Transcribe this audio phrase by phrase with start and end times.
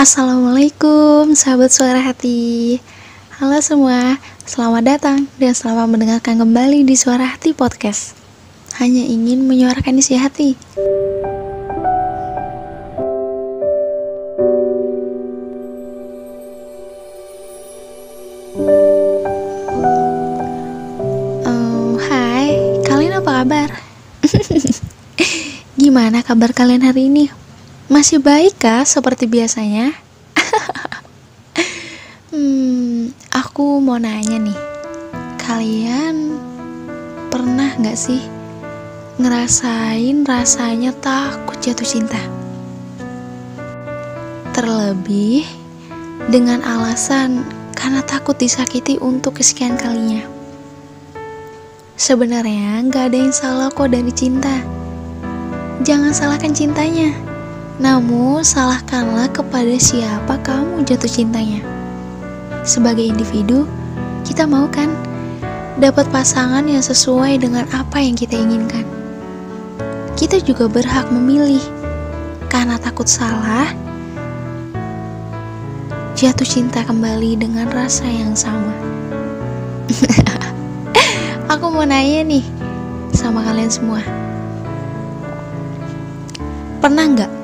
[0.00, 2.80] Assalamualaikum sahabat suara hati
[3.36, 4.16] Halo semua,
[4.48, 8.16] selamat datang dan selamat mendengarkan kembali di Suara Hati Podcast
[8.80, 10.56] Hanya ingin menyuarakan isi hati
[21.44, 22.56] Oh, hai,
[22.88, 23.68] kalian apa kabar?
[25.76, 27.49] Gimana kabar kalian hari ini?
[27.90, 29.90] Masih baik kah seperti biasanya?
[32.30, 34.54] hmm, aku mau nanya nih.
[35.34, 36.38] Kalian
[37.34, 38.22] pernah nggak sih
[39.18, 42.22] ngerasain rasanya takut jatuh cinta?
[44.54, 45.50] Terlebih
[46.30, 47.42] dengan alasan
[47.74, 50.22] karena takut disakiti untuk kesekian kalinya.
[51.98, 54.62] Sebenarnya nggak ada yang salah kok dari cinta.
[55.82, 57.29] Jangan salahkan cintanya
[57.80, 61.64] namun, salahkanlah kepada siapa kamu jatuh cintanya.
[62.60, 63.64] Sebagai individu,
[64.20, 64.92] kita mau kan
[65.80, 68.84] dapat pasangan yang sesuai dengan apa yang kita inginkan.
[70.12, 71.64] Kita juga berhak memilih,
[72.52, 73.72] karena takut salah,
[76.12, 78.76] jatuh cinta kembali dengan rasa yang sama.
[81.56, 82.44] Aku mau nanya nih
[83.16, 84.04] sama kalian semua.
[86.84, 87.39] Pernah nggak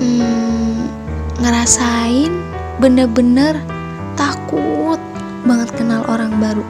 [0.00, 0.88] hmm,
[1.38, 2.32] ngerasain
[2.80, 3.60] bener-bener
[4.16, 4.98] takut
[5.44, 6.64] banget kenal orang baru.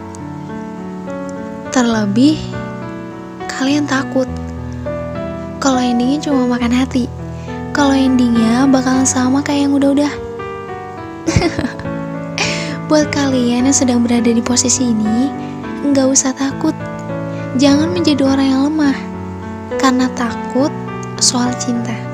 [1.71, 2.37] Terlebih,
[3.47, 4.27] kalian takut
[5.63, 7.07] kalau endingnya cuma makan hati.
[7.71, 10.13] Kalau endingnya bakalan sama kayak yang udah-udah.
[12.91, 15.31] Buat kalian yang sedang berada di posisi ini,
[15.87, 16.75] nggak usah takut.
[17.63, 18.99] Jangan menjadi orang yang lemah,
[19.79, 20.75] karena takut
[21.23, 22.10] soal cinta.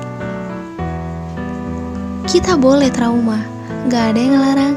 [2.27, 3.39] Kita boleh trauma,
[3.87, 4.75] gak ada yang ngelarang.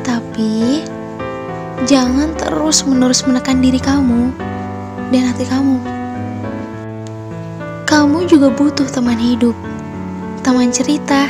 [0.00, 0.80] Tapi,
[1.84, 4.32] jangan terus-menerus menekan diri kamu
[5.12, 5.76] dan hati kamu.
[7.84, 9.52] Kamu juga butuh teman hidup,
[10.40, 11.28] teman cerita,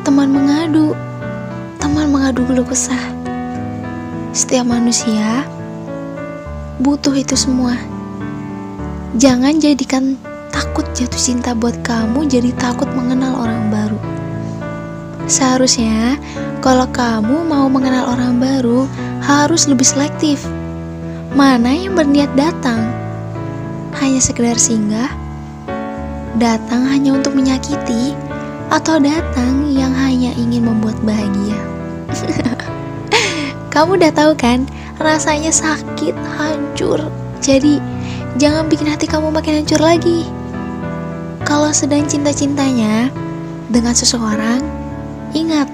[0.00, 0.96] teman mengadu,
[1.76, 3.12] teman mengadu keluh kesah.
[4.32, 5.44] Setiap manusia
[6.80, 7.76] butuh itu semua.
[9.20, 10.16] Jangan jadikan
[10.48, 13.43] takut jatuh cinta buat kamu jadi takut mengenal orang.
[15.24, 16.20] Seharusnya,
[16.60, 18.84] kalau kamu mau mengenal orang baru,
[19.24, 20.44] harus lebih selektif.
[21.32, 22.92] Mana yang berniat datang?
[23.96, 25.08] Hanya sekedar singgah?
[26.36, 28.12] Datang hanya untuk menyakiti?
[28.68, 31.56] Atau datang yang hanya ingin membuat bahagia?
[33.74, 34.68] kamu udah tahu kan,
[35.00, 37.00] rasanya sakit, hancur.
[37.40, 37.80] Jadi,
[38.36, 40.28] jangan bikin hati kamu makin hancur lagi.
[41.48, 43.08] Kalau sedang cinta-cintanya
[43.68, 44.73] dengan seseorang,
[45.34, 45.66] Ingat,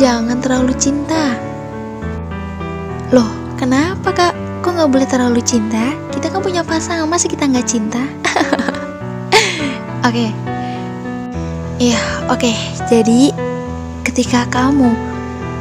[0.00, 1.36] jangan terlalu cinta.
[3.12, 3.28] Loh,
[3.60, 4.32] kenapa kak?
[4.64, 5.92] Kok nggak boleh terlalu cinta?
[6.08, 8.00] Kita kan punya pasangan, masa kita nggak cinta?
[10.06, 10.30] Oke, okay.
[11.76, 12.00] Iya,
[12.32, 12.40] oke.
[12.40, 12.56] Okay.
[12.88, 13.36] Jadi,
[14.06, 14.88] ketika kamu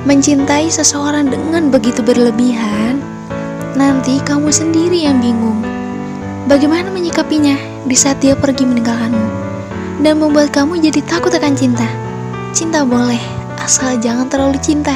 [0.07, 3.03] mencintai seseorang dengan begitu berlebihan,
[3.75, 5.59] nanti kamu sendiri yang bingung.
[6.47, 9.28] Bagaimana menyikapinya di saat dia pergi meninggalkanmu
[10.06, 11.90] dan membuat kamu jadi takut akan cinta?
[12.55, 13.19] Cinta boleh,
[13.59, 14.95] asal jangan terlalu cinta.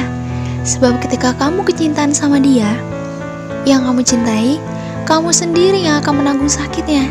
[0.64, 2.72] Sebab ketika kamu kecintaan sama dia,
[3.68, 4.56] yang kamu cintai,
[5.04, 7.04] kamu sendiri yang akan menanggung sakitnya.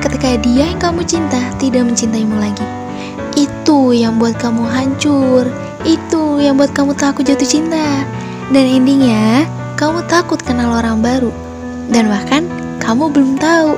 [0.00, 2.64] Ketika dia yang kamu cinta tidak mencintaimu lagi.
[3.36, 5.44] Itu yang buat kamu hancur.
[5.84, 8.00] Itu yang buat kamu takut jatuh cinta.
[8.48, 9.44] Dan endingnya,
[9.76, 11.28] kamu takut kenal orang baru.
[11.92, 12.48] Dan bahkan,
[12.80, 13.76] kamu belum tahu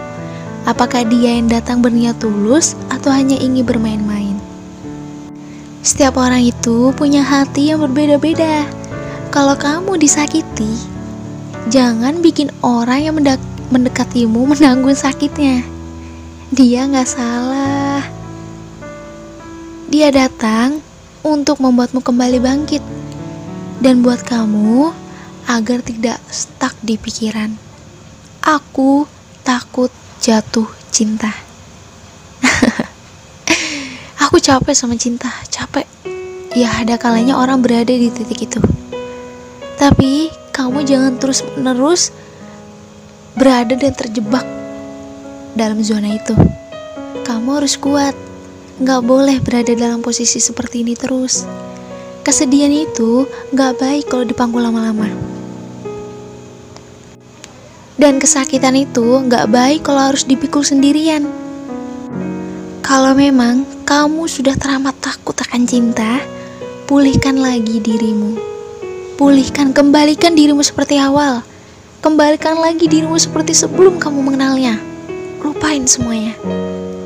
[0.71, 4.22] apakah dia yang datang berniat tulus atau hanya ingin bermain-main.
[5.83, 8.71] Setiap orang itu punya hati yang berbeda-beda.
[9.35, 10.79] Kalau kamu disakiti,
[11.75, 13.15] jangan bikin orang yang
[13.75, 15.67] mendekatimu menanggung sakitnya.
[16.55, 18.07] Dia nggak salah.
[19.91, 20.79] Dia datang
[21.27, 22.83] untuk membuatmu kembali bangkit
[23.83, 24.95] dan buat kamu
[25.51, 27.59] agar tidak stuck di pikiran.
[28.47, 29.11] Aku
[29.43, 29.91] takut
[30.23, 31.52] jatuh cinta.
[34.23, 35.83] Aku capek sama cinta, capek.
[36.55, 38.63] Ya, ada kalanya orang berada di titik itu.
[39.75, 42.15] Tapi kamu jangan terus-menerus
[43.35, 44.47] berada dan terjebak
[45.59, 46.39] dalam zona itu.
[47.27, 48.15] Kamu harus kuat.
[48.79, 51.43] Gak boleh berada dalam posisi seperti ini terus.
[52.23, 55.11] Kesedihan itu gak baik kalau dipangku lama-lama.
[57.99, 61.42] Dan kesakitan itu gak baik kalau harus dipikul sendirian
[62.93, 66.21] Kalau memang kamu sudah teramat takut akan cinta,
[66.85, 68.37] pulihkan lagi dirimu.
[69.17, 71.41] Pulihkan, kembalikan dirimu seperti awal.
[72.05, 74.77] Kembalikan lagi dirimu seperti sebelum kamu mengenalnya.
[75.41, 76.37] Lupain semuanya.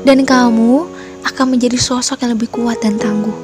[0.03, 0.91] Dan kamu
[1.23, 3.39] akan menjadi sosok yang lebih kuat dan tangguh.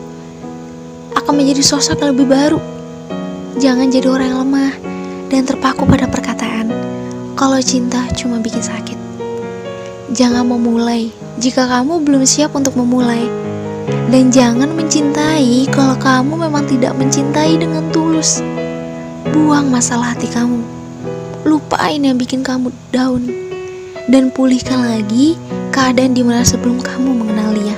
[1.15, 2.59] Akan menjadi sosok yang lebih baru.
[3.55, 4.73] Jangan jadi orang yang lemah
[5.31, 6.75] dan terpaku pada perkataan
[7.39, 9.02] kalau cinta cuma bikin sakit.
[10.13, 11.09] Jangan memulai
[11.41, 13.25] jika kamu belum siap untuk memulai.
[14.13, 18.39] Dan jangan mencintai kalau kamu memang tidak mencintai dengan tulus.
[19.33, 20.83] Buang masalah hati kamu
[21.43, 23.27] lupain yang bikin kamu down
[24.07, 25.35] dan pulihkan lagi
[25.75, 27.77] keadaan di mana sebelum kamu mengenal dia.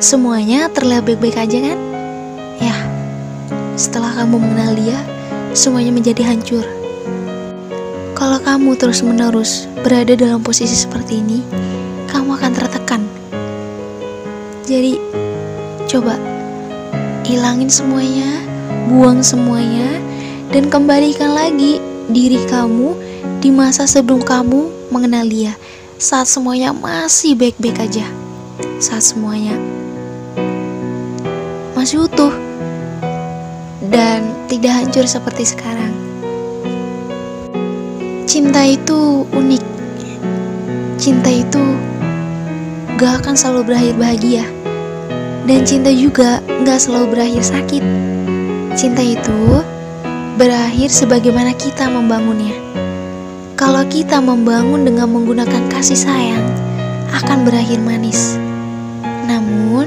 [0.00, 1.78] Semuanya terlihat baik-baik aja kan?
[2.60, 2.76] Ya,
[3.76, 4.98] setelah kamu mengenal dia,
[5.52, 6.64] semuanya menjadi hancur.
[8.14, 11.42] Kalau kamu terus-menerus berada dalam posisi seperti ini,
[12.08, 13.02] kamu akan tertekan.
[14.64, 14.96] Jadi,
[15.90, 16.16] coba
[17.26, 18.40] hilangin semuanya,
[18.88, 19.98] buang semuanya,
[20.54, 22.94] dan kembalikan lagi diri kamu
[23.42, 25.52] di masa sebelum kamu mengenal dia,
[25.98, 28.06] saat semuanya masih baik-baik aja,
[28.78, 29.58] saat semuanya
[31.84, 32.32] masih utuh
[33.92, 35.93] dan tidak hancur seperti sekarang.
[38.24, 39.64] Cinta itu unik,
[40.96, 41.60] cinta itu
[42.96, 44.44] gak akan selalu berakhir bahagia,
[45.44, 47.84] dan cinta juga gak selalu berakhir sakit.
[48.74, 49.60] Cinta itu
[50.40, 52.56] berakhir sebagaimana kita membangunnya.
[53.60, 56.48] Kalau kita membangun dengan menggunakan kasih sayang,
[57.12, 58.40] akan berakhir manis.
[59.28, 59.86] Namun,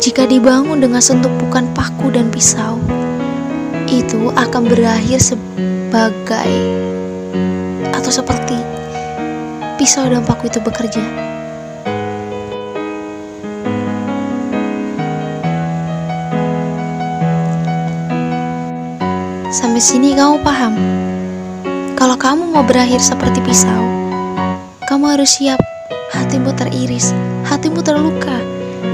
[0.00, 2.80] jika dibangun dengan sentuhan paku dan pisau,
[3.84, 5.20] itu akan berakhir
[5.94, 6.50] sebagai
[7.94, 8.58] atau seperti
[9.78, 10.98] pisau dan paku itu bekerja.
[19.54, 20.74] Sampai sini kamu paham?
[21.94, 23.86] Kalau kamu mau berakhir seperti pisau,
[24.90, 25.62] kamu harus siap
[26.10, 27.14] hatimu teriris,
[27.46, 28.42] hatimu terluka,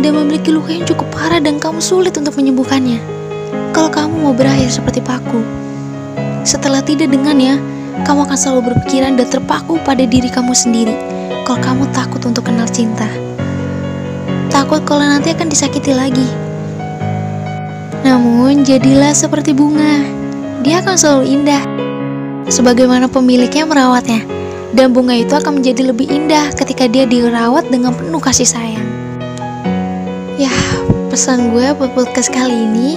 [0.04, 3.00] dan memiliki luka yang cukup parah dan kamu sulit untuk menyembuhkannya.
[3.72, 5.69] Kalau kamu mau berakhir seperti paku,
[6.42, 7.60] setelah tidak dengannya,
[8.04, 10.96] kamu akan selalu berpikiran dan terpaku pada diri kamu sendiri.
[11.44, 13.08] Kalau kamu takut untuk kenal cinta,
[14.48, 16.24] takut kalau nanti akan disakiti lagi.
[18.00, 20.00] Namun, jadilah seperti bunga
[20.60, 21.62] dia akan selalu indah.
[22.50, 24.24] Sebagaimana pemiliknya merawatnya,
[24.74, 28.88] dan bunga itu akan menjadi lebih indah ketika dia dirawat dengan penuh kasih sayang.
[30.40, 30.52] Ya,
[31.12, 32.96] pesan gue buat podcast kali ini,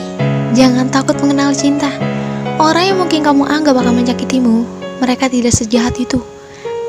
[0.55, 2.12] jangan takut mengenal cinta.
[2.61, 4.57] Orang yang mungkin kamu anggap akan menyakitimu,
[4.99, 6.21] mereka tidak sejahat itu.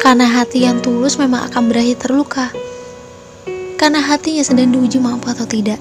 [0.02, 2.52] Karena hati yang tulus memang akan berakhir terluka.
[3.80, 5.80] Karena hatinya sedang diuji mampu atau tidak.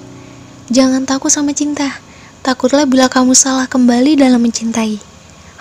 [0.71, 2.03] Jangan takut sama cinta
[2.43, 4.99] Takutlah bila kamu salah kembali dalam mencintai.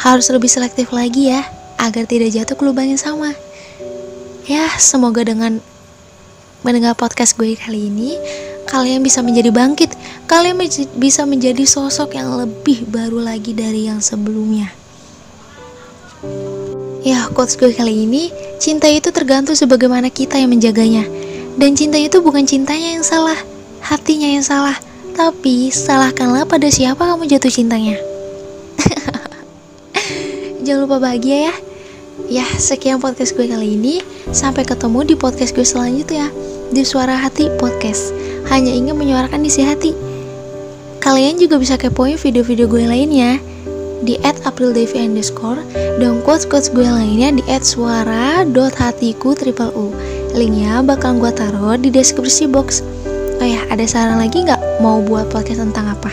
[0.02, 1.46] Harus lebih selektif lagi ya,
[1.78, 3.38] agar tidak jatuh ke lubang yang sama.
[4.50, 5.62] Ya, semoga dengan
[6.66, 8.19] mendengar podcast gue kali ini,
[8.68, 9.94] kalian bisa menjadi bangkit.
[10.30, 10.58] Kalian
[10.96, 14.70] bisa menjadi sosok yang lebih baru lagi dari yang sebelumnya.
[17.02, 18.30] Ya, quotes gue kali ini,
[18.62, 21.02] cinta itu tergantung sebagaimana kita yang menjaganya.
[21.58, 23.36] Dan cinta itu bukan cintanya yang salah,
[23.82, 24.78] hatinya yang salah
[25.12, 27.96] tapi salahkanlah pada siapa kamu jatuh cintanya.
[30.64, 31.54] Jangan lupa bahagia ya.
[32.32, 34.00] Ya, sekian podcast gue kali ini.
[34.32, 36.32] Sampai ketemu di podcast gue selanjutnya
[36.72, 38.31] di Suara Hati Podcast.
[38.52, 39.96] Hanya ingin menyuarakan isi hati.
[41.00, 43.40] Kalian juga bisa kepoin video-video gue lainnya
[44.04, 49.96] di @aprildevi underscore dan quotes-quotes gue lainnya di @suara.hatiku triple u.
[50.36, 52.84] Linknya bakal gue taruh di deskripsi box.
[53.40, 56.12] Oh ya, ada saran lagi nggak mau buat podcast tentang apa?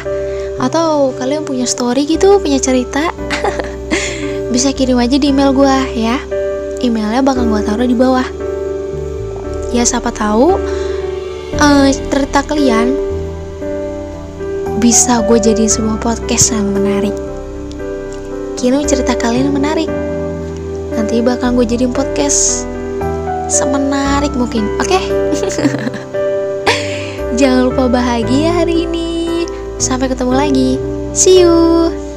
[0.63, 3.11] Atau kalian punya story gitu, punya cerita?
[4.55, 6.15] Bisa kirim aja di email gue ya.
[6.79, 8.25] Emailnya bakal gue taruh di bawah.
[9.75, 10.55] Ya siapa tahu
[11.57, 12.93] uh, cerita kalian
[14.79, 17.15] bisa gue jadi sebuah podcast yang menarik.
[18.59, 19.89] Kirim cerita kalian menarik.
[20.93, 22.67] Nanti bakal gue jadiin podcast
[23.49, 24.67] semenarik mungkin.
[24.77, 24.99] Oke?
[24.99, 25.03] Okay?
[27.39, 29.47] Jangan lupa bahagia hari ini.
[29.79, 30.69] Sampai ketemu lagi.
[31.15, 32.08] See you.